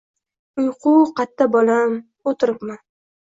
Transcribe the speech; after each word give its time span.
—Uyqu 0.61 0.93
qatta, 1.19 1.47
bolam? 1.57 1.93
O'o'tiribman. 2.31 2.81